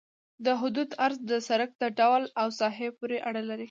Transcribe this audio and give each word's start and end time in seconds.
د 0.45 0.47
حدودو 0.61 0.97
عرض 1.05 1.19
د 1.31 1.31
سرک 1.47 1.71
د 1.81 1.83
ډول 1.99 2.23
او 2.41 2.47
ساحې 2.59 2.89
پورې 2.97 3.17
اړه 3.27 3.41
لري 3.49 3.59